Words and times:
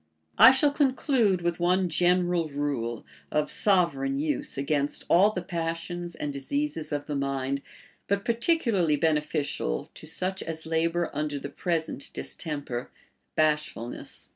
I 0.39 0.49
shall 0.49 0.71
conclude 0.71 1.41
Λvith 1.41 1.59
one 1.59 1.87
general 1.87 2.49
rule, 2.49 3.05
of 3.31 3.51
sovereign 3.51 4.17
use 4.17 4.57
against 4.57 5.03
all 5.09 5.29
the 5.29 5.43
passions 5.43 6.15
and 6.15 6.33
diseases 6.33 6.91
of 6.91 7.05
the 7.05 7.15
mind, 7.15 7.61
but 8.07 8.25
particularly 8.25 8.95
beneficial 8.95 9.91
to 9.93 10.07
such 10.07 10.41
as 10.41 10.65
labor 10.65 11.11
under 11.13 11.37
the 11.37 11.49
present 11.49 12.09
distemper, 12.15 12.89
bashfulness. 13.35 14.29